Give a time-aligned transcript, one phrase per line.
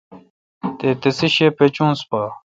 [0.77, 2.21] تے تسے°شی پیچونس پا۔